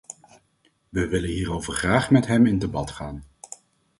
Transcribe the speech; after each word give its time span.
We 0.89 1.07
willen 1.07 1.29
hierover 1.29 1.73
graag 1.73 2.11
met 2.11 2.25
hem 2.27 2.45
in 2.45 2.59
debat 2.59 2.91
gaan. 2.91 3.23